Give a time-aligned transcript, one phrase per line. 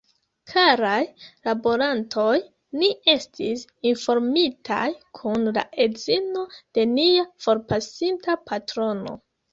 [0.51, 1.01] Karaj
[1.49, 2.31] laborantoj,
[2.83, 4.89] ni estis informitaj
[5.19, 6.47] kun la edzino
[6.79, 9.19] de nia forpasinta patrono